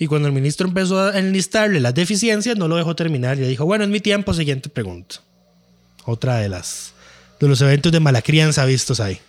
[0.00, 3.36] Y cuando el ministro empezó a enlistarle las deficiencias, no lo dejó terminar.
[3.38, 5.16] Y dijo, bueno, es mi tiempo, siguiente pregunta.
[6.06, 6.94] Otra de las
[7.38, 9.20] de los eventos de mala crianza vistos ahí.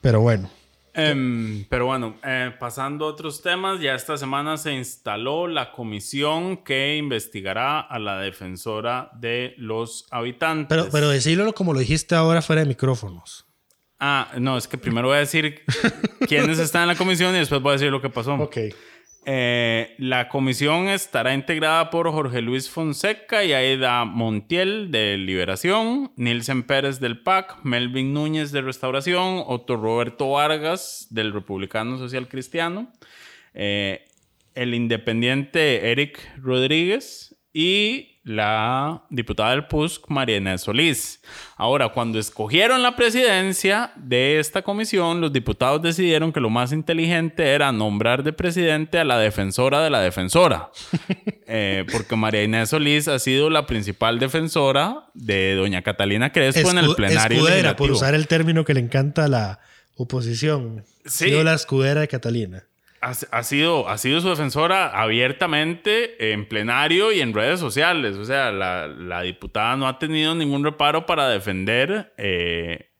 [0.00, 0.50] Pero bueno.
[0.94, 6.64] Em, pero bueno, eh, pasando a otros temas, ya esta semana se instaló la comisión
[6.64, 10.68] que investigará a la defensora de los habitantes.
[10.68, 13.44] Pero, pero decirlo como lo dijiste ahora fuera de micrófonos.
[14.00, 15.62] Ah, no, es que primero voy a decir
[16.26, 18.32] quiénes están en la comisión y después voy a decir lo que pasó.
[18.36, 18.56] Ok.
[19.26, 26.62] Eh, la comisión estará integrada por Jorge Luis Fonseca y Aida Montiel de Liberación, Nielsen
[26.62, 32.92] Pérez del PAC, Melvin Núñez de Restauración, Otto Roberto Vargas del Republicano Social Cristiano,
[33.54, 34.04] eh,
[34.54, 41.20] el independiente Eric Rodríguez y la diputada del PUSC, María Inés Solís.
[41.56, 47.52] Ahora, cuando escogieron la presidencia de esta comisión, los diputados decidieron que lo más inteligente
[47.52, 50.70] era nombrar de presidente a la defensora de la defensora.
[51.46, 56.78] Eh, porque María Inés Solís ha sido la principal defensora de doña Catalina Crespo en
[56.78, 59.60] el plenario escudera, por usar el término que le encanta a la
[59.94, 60.84] oposición.
[61.04, 61.26] Sí.
[61.26, 62.64] Sido la escudera de Catalina.
[63.04, 68.16] Ha, sido, ha sido su defensora abiertamente en plenario y en redes sociales.
[68.16, 72.93] O sea, la, la diputada no ha tenido ningún reparo para defender eh,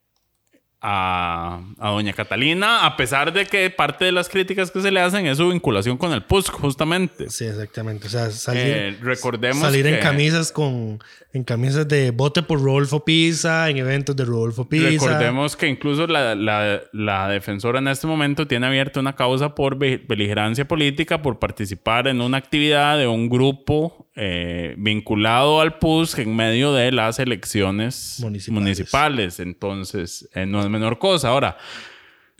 [0.81, 4.99] a, a doña Catalina, a pesar de que parte de las críticas que se le
[4.99, 7.29] hacen es su vinculación con el PUSC, justamente.
[7.29, 8.07] Sí, exactamente.
[8.07, 10.99] O sea, salir, Eh, recordemos salir en camisas con
[11.33, 14.89] en camisas de vote por Rodolfo Pisa, en eventos de Rodolfo Pisa.
[14.89, 19.77] Recordemos que incluso la, la- la defensora en este momento tiene abierta una causa por
[19.77, 26.19] be- beligerancia política por participar en una actividad de un grupo eh, vinculado al PUSC
[26.19, 28.61] en medio de las elecciones Municipales.
[28.63, 29.39] municipales.
[29.39, 31.29] Entonces, eh, no es menor cosa.
[31.29, 31.57] Ahora,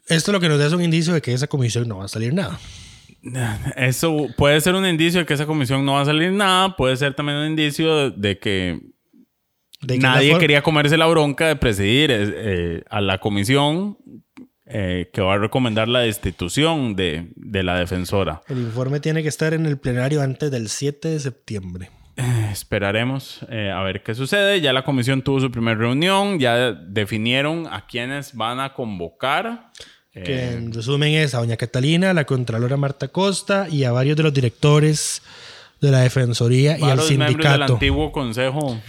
[0.08, 2.08] Esto lo que nos da es un indicio de que esa comisión no va a
[2.08, 2.60] salir nada.
[3.76, 6.96] eso puede ser un indicio de que esa comisión no va a salir nada, puede
[6.96, 8.80] ser también un indicio de, de que
[9.82, 13.98] De que Nadie quería comerse la bronca de presidir eh, a la comisión
[14.67, 18.41] eh, que va a recomendar la destitución de, de la defensora.
[18.47, 21.89] El informe tiene que estar en el plenario antes del 7 de septiembre.
[22.17, 24.62] Eh, Esperaremos eh, a ver qué sucede.
[24.62, 29.71] Ya la comisión tuvo su primera reunión, ya definieron a quienes van a convocar.
[30.13, 33.91] Eh, Que en resumen es a doña Catalina, a la Contralora Marta Costa y a
[33.91, 35.21] varios de los directores
[35.82, 37.73] de la Defensoría y al varios miembros del sindicato.
[37.73, 38.80] antiguo consejo,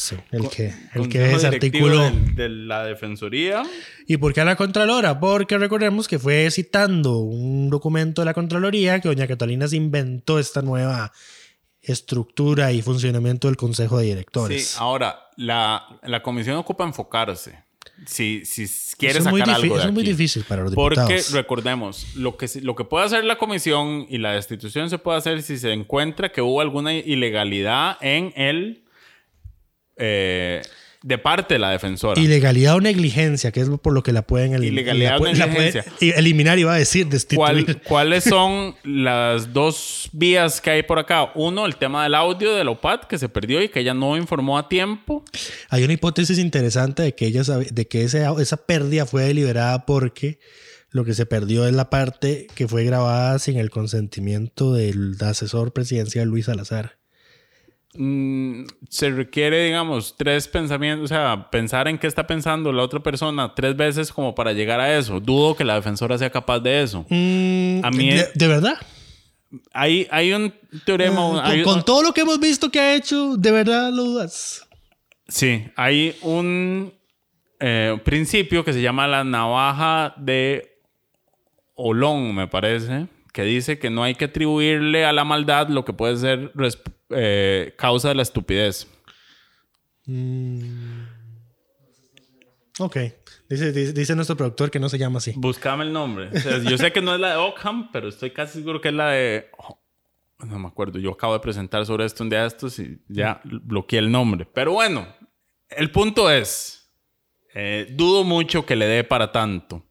[0.00, 2.04] Sí, el que, el que desarticuló.
[2.04, 3.64] del- de la defensoría.
[4.06, 5.18] ¿Y por qué a la Contralora?
[5.18, 10.38] Porque recordemos que fue citando un documento de la Contraloría que doña Catalina se inventó
[10.38, 11.10] esta nueva
[11.82, 14.68] estructura y funcionamiento del Consejo de Directores.
[14.68, 17.58] Sí, ahora, la, la comisión ocupa enfocarse.
[18.06, 21.00] Si, si quiere Eso es muy sacar algo de es muy difícil para los Porque
[21.00, 21.32] diputados.
[21.32, 25.42] recordemos, lo que, lo que puede hacer la comisión y la destitución se puede hacer
[25.42, 28.84] si se encuentra que hubo alguna ilegalidad en el...
[29.98, 30.62] eh,
[31.00, 32.20] de parte de la defensora.
[32.20, 35.84] Ilegalidad o negligencia, que es por lo que la pueden, elim- Ilegalidad la o negligencia.
[36.00, 37.64] eliminar, iba a decir, destituir.
[37.64, 41.30] ¿Cuál- ¿Cuáles son las dos vías que hay por acá?
[41.36, 44.16] Uno, el tema del audio de la OPAT que se perdió y que ella no
[44.16, 45.24] informó a tiempo.
[45.70, 49.86] Hay una hipótesis interesante de que, ella sabe- de que ese- esa pérdida fue deliberada
[49.86, 50.40] porque
[50.90, 55.72] lo que se perdió es la parte que fue grabada sin el consentimiento del asesor
[55.72, 56.97] presidencial Luis Salazar.
[57.94, 63.00] Mm, se requiere, digamos, tres pensamientos, o sea, pensar en qué está pensando la otra
[63.00, 65.20] persona tres veces como para llegar a eso.
[65.20, 67.06] Dudo que la defensora sea capaz de eso.
[67.08, 68.74] Mm, A mí- de, de verdad.
[69.72, 70.52] Hay, hay un
[70.84, 71.16] teorema...
[71.16, 74.66] con, hay- con todo lo que hemos visto que ha hecho, de verdad lo dudas.
[75.26, 76.92] Sí, hay un
[77.60, 80.70] eh, principio que se llama la navaja de
[81.74, 83.06] Olón, me parece,
[83.38, 86.52] que dice que no hay que atribuirle a la maldad lo que puede ser
[87.10, 88.88] eh, causa de la estupidez.
[92.80, 92.96] Ok.
[93.48, 95.34] Dice, dice, dice nuestro productor que no se llama así.
[95.36, 96.30] Buscame el nombre.
[96.34, 98.88] O sea, yo sé que no es la de Ockham, pero estoy casi seguro que
[98.88, 99.50] es la de.
[99.56, 99.80] oh,
[100.40, 100.98] no me acuerdo.
[100.98, 104.48] Yo acabo de presentar sobre esto un día de estos y ya bloqueé el nombre.
[104.52, 105.06] Pero bueno,
[105.68, 106.90] el punto es:
[107.54, 109.84] eh, dudo mucho que le dé para tanto.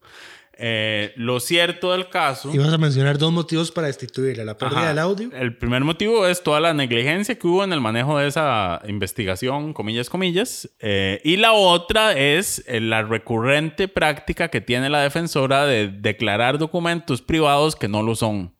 [0.60, 2.54] Eh, lo cierto del caso...
[2.54, 4.90] Ibas a mencionar dos motivos para destituirle, la pérdida Ajá.
[4.90, 5.30] del audio.
[5.34, 9.74] El primer motivo es toda la negligencia que hubo en el manejo de esa investigación,
[9.74, 10.70] comillas, comillas.
[10.80, 16.58] Eh, y la otra es eh, la recurrente práctica que tiene la defensora de declarar
[16.58, 18.54] documentos privados que no lo son.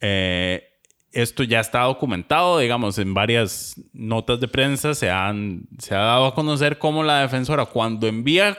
[0.00, 0.64] Eh,
[1.12, 6.26] esto ya está documentado, digamos, en varias notas de prensa se, han, se ha dado
[6.26, 8.58] a conocer cómo la defensora cuando envía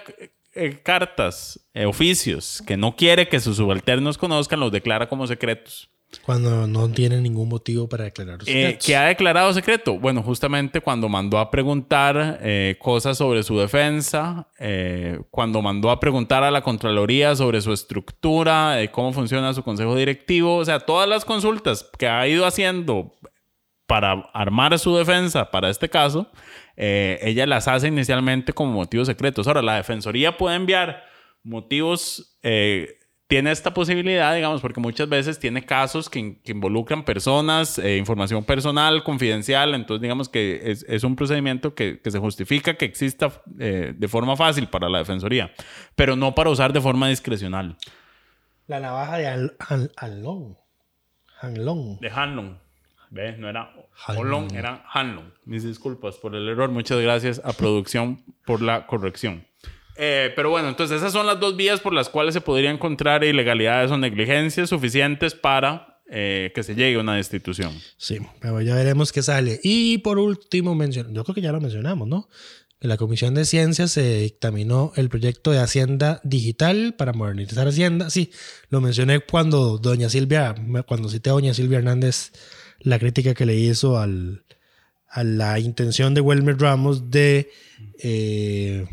[0.53, 5.89] eh, cartas, eh, oficios que no quiere que sus subalternos conozcan, los declara como secretos.
[6.25, 8.85] Cuando no tiene ningún motivo para declarar los Eh, secretos.
[8.85, 9.97] ¿Qué ha declarado secreto?
[9.97, 16.01] Bueno, justamente cuando mandó a preguntar eh, cosas sobre su defensa, eh, cuando mandó a
[16.01, 20.81] preguntar a la Contraloría sobre su estructura, eh, cómo funciona su consejo directivo, o sea,
[20.81, 23.13] todas las consultas que ha ido haciendo
[23.87, 26.29] para armar su defensa para este caso,
[26.77, 29.47] eh, ella las hace inicialmente como motivos secretos.
[29.47, 31.03] Ahora, la Defensoría puede enviar
[31.43, 37.79] motivos, eh, tiene esta posibilidad, digamos, porque muchas veces tiene casos que, que involucran personas,
[37.79, 42.73] eh, información personal, confidencial, entonces digamos que es, es un procedimiento que, que se justifica
[42.73, 45.53] que exista eh, de forma fácil para la Defensoría,
[45.95, 47.77] pero no para usar de forma discrecional.
[48.67, 49.27] La navaja de
[49.95, 50.57] Alon.
[51.41, 51.99] Hanlon.
[51.99, 52.59] De Hanlon.
[53.11, 53.37] ¿Ves?
[53.37, 53.71] No era.
[54.07, 55.33] Holon, era Hanlon.
[55.45, 56.71] Mis disculpas por el error.
[56.71, 59.45] Muchas gracias a producción por la corrección.
[59.97, 63.23] Eh, pero bueno, entonces esas son las dos vías por las cuales se podría encontrar
[63.23, 67.73] ilegalidades o negligencias suficientes para eh, que se llegue a una destitución.
[67.97, 69.59] Sí, pero ya veremos qué sale.
[69.61, 72.29] Y por último, yo creo que ya lo mencionamos, ¿no?
[72.79, 78.09] En la Comisión de Ciencias se dictaminó el proyecto de Hacienda Digital para modernizar Hacienda.
[78.09, 78.31] Sí,
[78.69, 80.55] lo mencioné cuando doña Silvia,
[80.87, 82.31] cuando cité a doña Silvia Hernández
[82.83, 84.43] la crítica que le hizo al,
[85.07, 87.49] a la intención de Wilmer Ramos de
[87.99, 88.85] eh,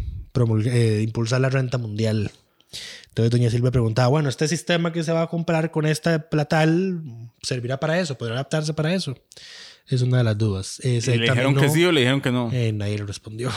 [0.66, 2.30] eh, impulsar la renta mundial.
[3.08, 7.00] Entonces doña Silvia preguntaba, bueno, este sistema que se va a comprar con esta platal
[7.42, 9.16] servirá para eso, podrá adaptarse para eso.
[9.88, 10.80] Es una de las dudas.
[10.84, 12.50] Eh, se ¿Y le dijeron dictaminó- que sí o le dijeron que no?
[12.52, 13.50] Eh, nadie le respondió.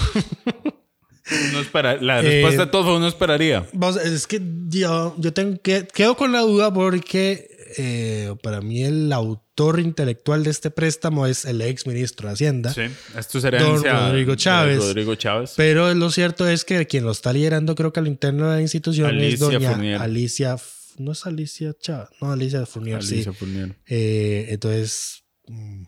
[1.61, 3.67] Espera- la eh, respuesta de todo uno esperaría.
[3.73, 8.83] Vamos, es que yo, yo tengo que, quedo con la duda porque eh, para mí
[8.83, 12.73] el autor intelectual de este préstamo es el ex ministro de Hacienda.
[12.73, 12.81] Sí,
[13.17, 14.77] esto es herencia Don Rodrigo Chávez.
[14.79, 15.53] Rodrigo Chávez.
[15.57, 18.55] Pero lo cierto es que quien lo está liderando, creo que a lo interno de
[18.57, 20.01] la institución es Alicia doña Fournier.
[20.01, 20.55] Alicia.
[20.97, 23.15] No es Alicia Chávez, no, Alicia Fournier, sí.
[23.15, 23.75] Alicia Fournier.
[23.87, 25.83] Eh, entonces, mm,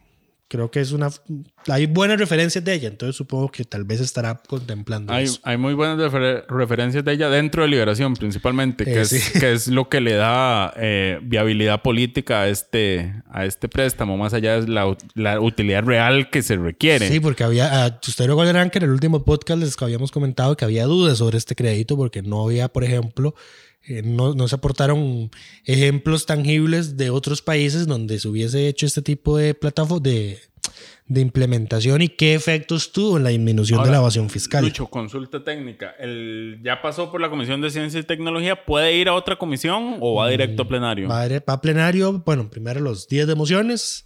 [0.48, 1.10] creo que es una.
[1.68, 5.40] Hay buenas referencias de ella, entonces supongo que tal vez estará contemplando Hay, eso.
[5.44, 9.40] hay muy buenas refer- referencias de ella dentro de Liberación, principalmente, que, Eh, es, sí.
[9.40, 14.34] que es lo que le da eh, viabilidad política a este, a este préstamo, más
[14.34, 17.08] allá de la, la utilidad real que se requiere.
[17.08, 17.86] Sí, porque había.
[17.86, 21.38] ah, Ustedes recordarán que en el último podcast les habíamos comentado que había dudas sobre
[21.38, 23.34] este crédito porque no había, por ejemplo.
[23.86, 25.30] Eh, no, no se aportaron
[25.66, 30.40] ejemplos tangibles de otros países donde se hubiese hecho este tipo de plataforma de,
[31.08, 34.64] de implementación y qué efectos tuvo en la disminución de la evasión fiscal.
[34.64, 35.96] Lucho, consulta técnica.
[36.00, 38.66] El, ¿Ya pasó por la Comisión de Ciencia y Tecnología?
[38.66, 41.08] ¿Puede ir a otra comisión o va directo a plenario?
[41.08, 44.06] Mm, Va a, ir- va a plenario, bueno, primero los días de mociones.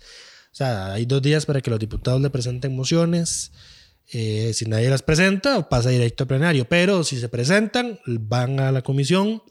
[0.52, 3.52] O sea, hay dos días para que los diputados le presenten mociones.
[4.12, 6.68] Eh, si nadie las presenta, pasa directo a plenario.
[6.68, 9.44] Pero si se presentan, van a la comisión.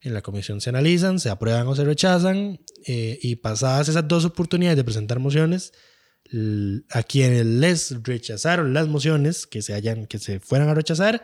[0.00, 2.60] En la comisión se analizan, se aprueban o se rechazan.
[2.86, 5.72] eh, y pasadas esas dos oportunidades de presentar mociones,
[6.90, 11.22] a quienes les rechazaron las mociones, que se, hayan, que se fueran a rechazar,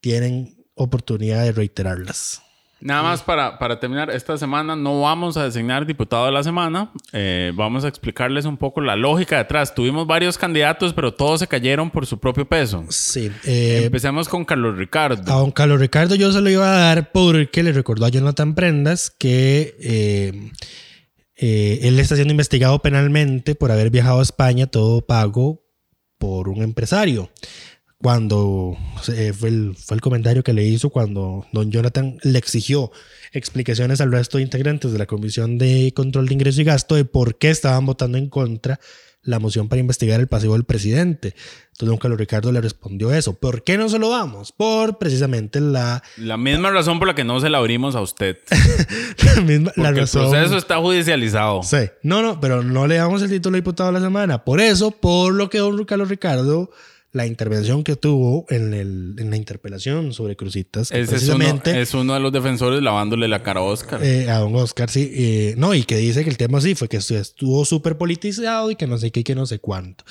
[0.00, 2.40] tienen oportunidad de reiterarlas.
[2.78, 6.92] Nada más para, para terminar, esta semana no vamos a designar diputado de la semana.
[7.12, 9.74] Eh, vamos a explicarles un poco la lógica detrás.
[9.74, 12.84] Tuvimos varios candidatos, pero todos se cayeron por su propio peso.
[12.90, 13.32] Sí.
[13.44, 15.32] eh, Empecemos con Carlos Ricardo.
[15.32, 18.54] A don Carlos Ricardo yo se lo iba a dar porque le recordó a Jonathan
[18.54, 20.50] Prendas que eh,
[21.36, 25.62] eh, él está siendo investigado penalmente por haber viajado a España todo pago
[26.18, 27.30] por un empresario.
[28.02, 28.76] Cuando
[29.08, 32.92] eh, fue, el, fue el comentario que le hizo cuando don Jonathan le exigió
[33.32, 37.06] explicaciones al resto de integrantes de la Comisión de Control de Ingreso y Gasto de
[37.06, 38.78] por qué estaban votando en contra
[39.22, 41.34] la moción para investigar el pasivo del presidente.
[41.72, 43.32] Entonces don Carlos Ricardo le respondió eso.
[43.34, 44.52] ¿Por qué no se lo damos?
[44.52, 48.36] Por precisamente la, La misma razón por la que no se la abrimos a usted.
[49.34, 50.24] la misma la Porque razón.
[50.26, 51.62] el proceso está judicializado.
[51.64, 51.78] Sí.
[52.02, 54.44] No, no, pero no le damos el título de diputado de la semana.
[54.44, 56.70] Por eso, por lo que don Carlos Ricardo,
[57.12, 61.94] la intervención que tuvo en, el, en la interpelación sobre Crucitas, es uno, precisamente es
[61.94, 64.04] uno de los defensores lavándole la cara a Oscar.
[64.04, 65.10] eh, a don Oscar, sí.
[65.14, 68.70] eh, no, y que dice que el tema sí fue que estu- estuvo súper politizado
[68.70, 70.04] y que no sé qué y que no sé cuánto.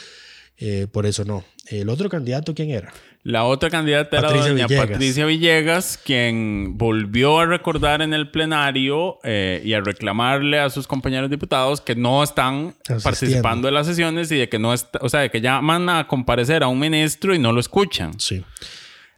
[0.57, 1.43] Eh, por eso no.
[1.67, 2.91] El otro candidato, ¿quién era?
[3.27, 4.87] La otra candidata era Patricia doña Villegas.
[4.87, 10.85] Patricia Villegas, quien volvió a recordar en el plenario eh, y a reclamarle a sus
[10.85, 13.03] compañeros diputados que no están Asistiendo.
[13.03, 16.05] participando de las sesiones y de que no está, o sea, de que llaman a
[16.07, 18.11] comparecer a un ministro y no lo escuchan.
[18.19, 18.43] Sí.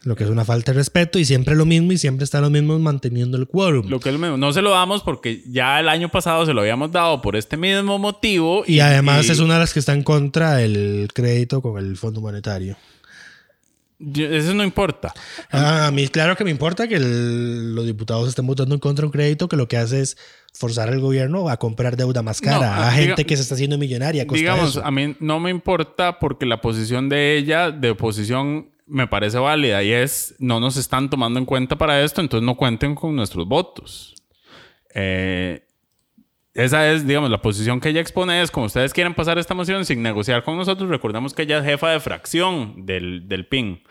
[0.03, 2.51] Lo que es una falta de respeto y siempre lo mismo y siempre están los
[2.51, 3.89] mismos manteniendo el quórum.
[3.89, 4.37] Lo que es lo mismo.
[4.37, 7.57] No se lo damos porque ya el año pasado se lo habíamos dado por este
[7.57, 8.63] mismo motivo.
[8.65, 11.97] Y además y- es una de las que está en contra del crédito con el
[11.97, 12.77] Fondo Monetario.
[13.99, 15.13] Yo- Eso no importa.
[15.51, 19.03] Ah, a mí claro que me importa que el- los diputados estén votando en contra
[19.03, 20.17] de un crédito que lo que hace es
[20.53, 23.55] forzar al gobierno a comprar deuda más cara No, a ah, gente que se está
[23.55, 24.23] haciendo millonaria.
[24.23, 29.05] a Digamos, a mí no me importa porque la posición de ella, de oposición, me
[29.05, 32.95] parece válida y es no nos están tomando en cuenta para esto, entonces no cuenten
[32.95, 34.15] con nuestros votos.
[34.95, 35.66] Eh,
[36.57, 39.85] esa es, digamos, la posición que ella expone es como ustedes quieren pasar esta moción
[39.85, 43.83] sin negociar con nosotros, recordemos que ella es jefa de fracción del, del PIN.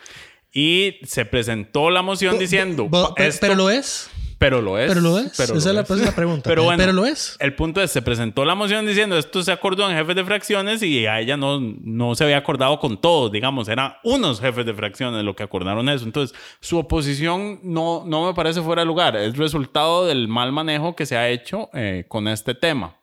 [0.53, 2.87] Y se presentó la moción diciendo...
[3.27, 4.09] esto- pero lo es.
[4.37, 4.87] Pero lo es.
[4.89, 5.33] Pero lo es.
[5.37, 6.49] Pero Esa lo es la- esa es la pregunta.
[6.49, 7.35] Pero bueno, Pero lo es.
[7.39, 10.83] El punto es, se presentó la moción diciendo esto se acordó en jefes de fracciones
[10.83, 14.73] y a ella no, no se había acordado con todos, digamos, eran unos jefes de
[14.73, 16.05] fracciones los que acordaron eso.
[16.05, 19.15] Entonces, su oposición no, no me parece fuera de lugar.
[19.15, 22.97] Es resultado del mal manejo que se ha hecho eh, con este tema.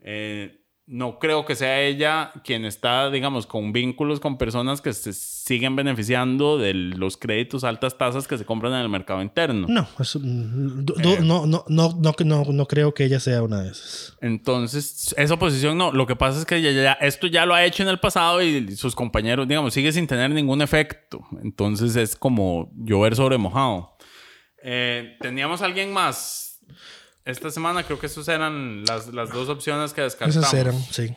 [0.00, 0.61] Eh,
[0.94, 5.74] no creo que sea ella quien está, digamos, con vínculos con personas que se siguen
[5.74, 9.66] beneficiando de los créditos altas tasas que se compran en el mercado interno.
[9.70, 11.18] No, eso, mm, Eh.
[11.22, 14.18] no, no, no, no, no, no creo que ella sea una de esas.
[14.20, 15.92] Entonces, esa oposición no.
[15.92, 18.42] Lo que pasa es que ya, ya- esto ya lo ha hecho en el pasado
[18.42, 21.20] y sus compañeros, digamos, sigue sin tener ningún efecto.
[21.42, 23.96] Entonces es como llover sobre mojado.
[24.62, 26.51] Eh, Teníamos alguien más.
[27.24, 30.36] Esta semana creo que esas eran las, las dos opciones que descartamos.
[30.36, 31.14] Esas eran, sí.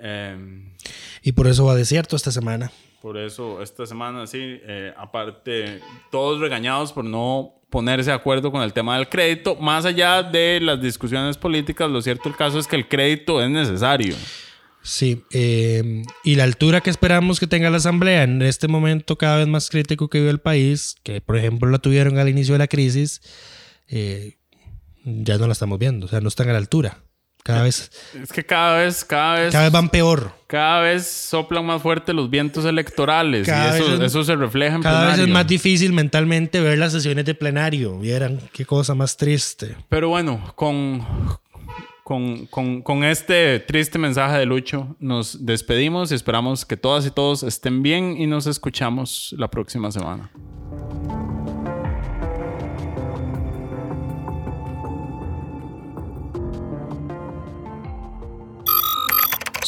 [0.00, 0.74] Eh,
[1.22, 2.70] Y por eso va desierto esta semana.
[3.02, 8.62] por eso, esta semana sí, eh, aparte, todos regañados por no ponerse de acuerdo con
[8.62, 9.56] el tema del crédito.
[9.56, 13.50] Más allá de las discusiones políticas, lo cierto el caso es que el crédito es
[13.50, 14.14] necesario.
[14.82, 19.36] Sí, eh, y la altura que esperamos que tenga la Asamblea en este momento cada
[19.38, 22.58] vez más crítico que vive el país, que por ejemplo la tuvieron al inicio de
[22.60, 23.20] la crisis,
[23.88, 24.37] eh,
[25.04, 26.98] ya no la estamos viendo, o sea, no están a la altura.
[27.44, 27.90] Cada vez,
[28.20, 30.32] Es que cada vez, cada vez, cada vez van peor.
[30.48, 34.76] cada vez soplan más fuerte los vientos electorales Cada y eso, es- eso se refleja
[34.76, 37.98] en Cada vez es más difícil mentalmente ver las sesiones de plenario.
[38.00, 39.76] Vieran qué cosa más triste.
[39.88, 41.06] Pero bueno, con,
[42.04, 47.10] con, con, con este triste mensaje de Lucho, nos despedimos y esperamos que todas y
[47.12, 50.30] todos estén bien y nos escuchamos la próxima semana.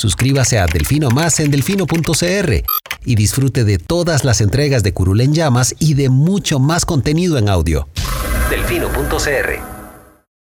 [0.01, 2.65] Suscríbase a Delfino Más en delfino.cr
[3.05, 7.37] y disfrute de todas las entregas de Curul en Llamas y de mucho más contenido
[7.37, 7.87] en audio.
[8.49, 9.80] Delfino.cr